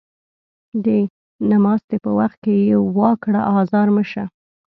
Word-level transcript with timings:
د 0.85 0.87
نماستي 1.49 1.97
په 2.05 2.09
وخت 2.19 2.41
يې 2.67 2.75
وا 2.97 3.11
کړه 3.23 3.41
ازار 3.59 3.87
مه 3.95 4.03
شه 4.11 4.23